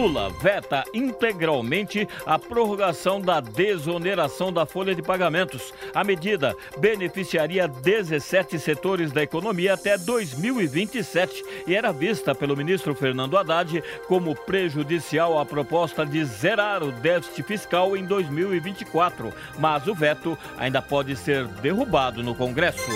[0.00, 5.74] Lula veta integralmente a prorrogação da desoneração da folha de pagamentos.
[5.94, 13.36] A medida beneficiaria 17 setores da economia até 2027 e era vista pelo ministro Fernando
[13.36, 19.30] Haddad como prejudicial à proposta de zerar o déficit fiscal em 2024.
[19.58, 22.90] Mas o veto ainda pode ser derrubado no Congresso.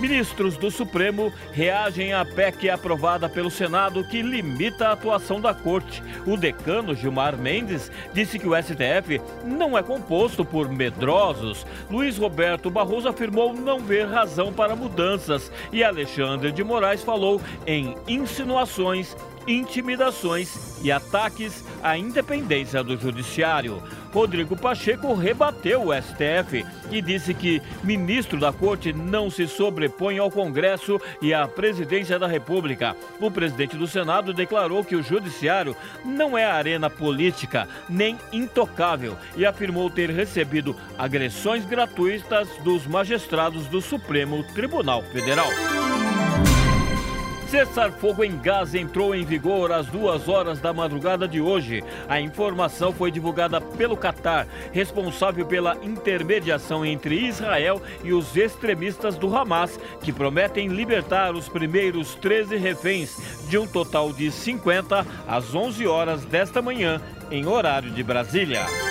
[0.00, 6.02] Ministros do Supremo reagem à PEC aprovada pelo Senado que limita a atuação da Corte.
[6.26, 11.66] O decano Gilmar Mendes disse que o STF não é composto por medrosos.
[11.90, 15.52] Luiz Roberto Barroso afirmou não ver razão para mudanças.
[15.70, 19.14] E Alexandre de Moraes falou em insinuações
[19.46, 23.82] intimidações e ataques à independência do Judiciário.
[24.12, 30.30] Rodrigo Pacheco rebateu o STF e disse que ministro da Corte não se sobrepõe ao
[30.30, 32.96] Congresso e à presidência da República.
[33.20, 39.46] O presidente do Senado declarou que o Judiciário não é arena política nem intocável e
[39.46, 45.48] afirmou ter recebido agressões gratuitas dos magistrados do Supremo Tribunal Federal.
[47.50, 51.82] Cessar-fogo em Gaza entrou em vigor às duas horas da madrugada de hoje.
[52.08, 59.36] A informação foi divulgada pelo Catar, responsável pela intermediação entre Israel e os extremistas do
[59.36, 63.16] Hamas, que prometem libertar os primeiros 13 reféns,
[63.48, 67.00] de um total de 50 às 11 horas desta manhã,
[67.32, 68.89] em horário de Brasília.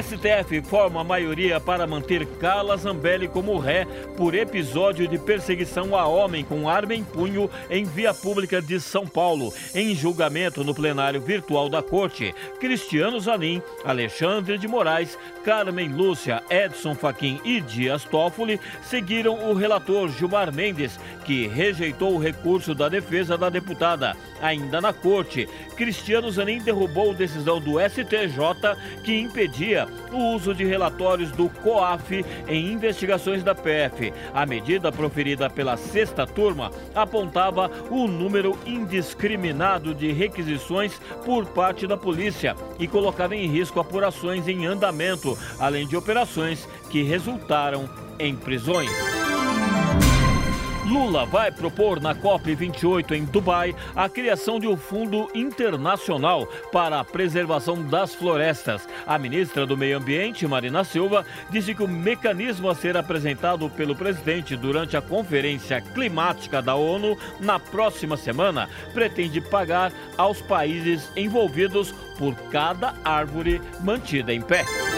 [0.00, 3.84] STF forma a maioria para manter Carla Zambelli como ré
[4.16, 9.06] por episódio de perseguição a homem com arma em punho em via pública de São
[9.06, 9.52] Paulo.
[9.74, 16.94] Em julgamento no plenário virtual da Corte, Cristiano Zanin, Alexandre de Moraes, Carmen Lúcia, Edson
[16.94, 23.36] Fachin e Dias Toffoli seguiram o relator Gilmar Mendes, que rejeitou o recurso da defesa
[23.36, 24.16] da deputada.
[24.40, 29.81] Ainda na Corte, Cristiano Zanin derrubou decisão do STJ que impedia
[30.12, 34.12] o uso de relatórios do COAF em investigações da PF.
[34.34, 41.96] A medida proferida pela sexta turma apontava o número indiscriminado de requisições por parte da
[41.96, 47.88] polícia e colocava em risco apurações em andamento, além de operações que resultaram
[48.18, 49.31] em prisões.
[50.92, 57.04] Lula vai propor na COP28 em Dubai a criação de um fundo internacional para a
[57.04, 58.86] preservação das florestas.
[59.06, 63.96] A ministra do Meio Ambiente, Marina Silva, disse que o mecanismo a ser apresentado pelo
[63.96, 71.90] presidente durante a Conferência Climática da ONU na próxima semana pretende pagar aos países envolvidos
[72.18, 74.91] por cada árvore mantida em pé.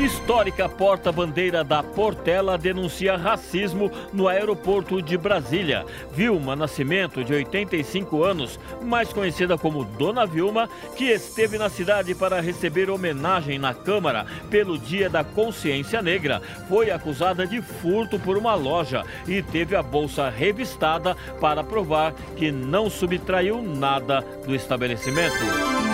[0.00, 5.84] Histórica porta-bandeira da Portela denuncia racismo no aeroporto de Brasília.
[6.10, 12.40] Vilma Nascimento, de 85 anos, mais conhecida como Dona Vilma, que esteve na cidade para
[12.40, 18.54] receber homenagem na Câmara pelo Dia da Consciência Negra, foi acusada de furto por uma
[18.54, 25.89] loja e teve a bolsa revistada para provar que não subtraiu nada do estabelecimento.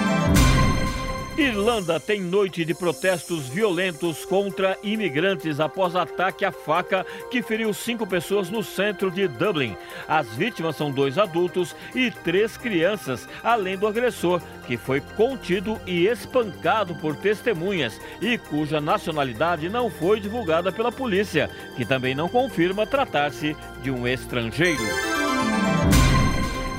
[1.39, 8.07] Irlanda tem noite de protestos violentos contra imigrantes após ataque à faca que feriu cinco
[8.07, 9.77] pessoas no centro de Dublin.
[10.09, 16.07] As vítimas são dois adultos e três crianças, além do agressor, que foi contido e
[16.07, 22.87] espancado por testemunhas e cuja nacionalidade não foi divulgada pela polícia, que também não confirma
[22.87, 25.16] tratar-se de um estrangeiro.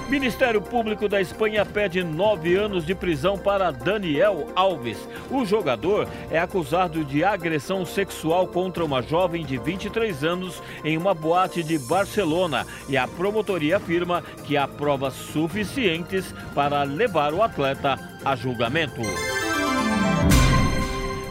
[0.09, 4.97] Ministério Público da Espanha pede nove anos de prisão para Daniel Alves.
[5.29, 11.13] O jogador é acusado de agressão sexual contra uma jovem de 23 anos em uma
[11.13, 17.99] boate de Barcelona e a promotoria afirma que há provas suficientes para levar o atleta
[18.23, 19.01] a julgamento.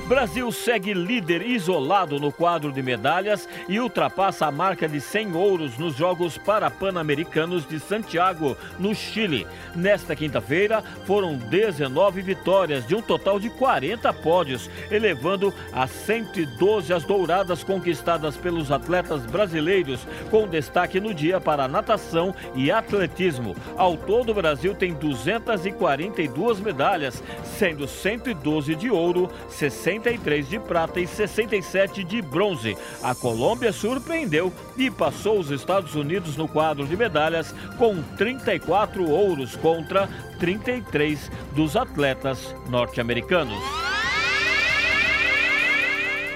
[0.07, 5.77] Brasil segue líder isolado no quadro de medalhas e ultrapassa a marca de 100 ouros
[5.79, 9.49] nos Jogos Parapan-Americanos de Santiago, no Chile.
[9.75, 17.03] Nesta quinta-feira, foram 19 vitórias, de um total de 40 pódios, elevando a 112 as
[17.03, 23.57] douradas conquistadas pelos atletas brasileiros, com destaque no dia para natação e atletismo.
[23.77, 31.01] Ao todo, o Brasil tem 242 medalhas, sendo 112 de ouro, 60 43 de prata
[31.01, 32.77] e 67 de bronze.
[33.03, 39.57] A Colômbia surpreendeu e passou os Estados Unidos no quadro de medalhas com 34 ouros
[39.57, 40.09] contra
[40.39, 43.86] 33 dos atletas norte-americanos.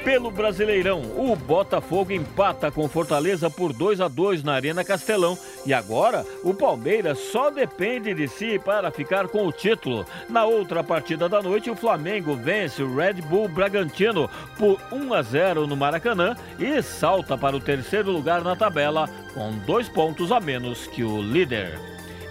[0.04, 5.36] Pelo Brasileirão, o Botafogo empata com Fortaleza por 2 a 2 na Arena Castelão
[5.66, 10.06] e agora o Palmeiras só depende de si para ficar com o título.
[10.28, 15.22] Na outra partida da noite, o Flamengo vence o Red Bull Bragantino por 1 a
[15.22, 20.40] 0 no Maracanã e salta para o terceiro lugar na tabela com dois pontos a
[20.40, 21.78] menos que o líder.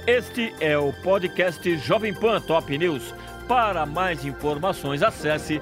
[0.07, 3.13] Este é o podcast Jovem Pan Top News.
[3.47, 5.61] Para mais informações, acesse